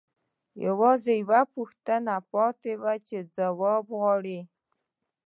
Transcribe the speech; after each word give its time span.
یوازې 0.65 1.13
یوه 1.21 1.41
پوښتنه 1.55 2.15
پاتې 2.31 2.73
وه 2.81 2.93
چې 3.07 3.17
ځواب 3.35 3.85
غواړي 3.97 4.39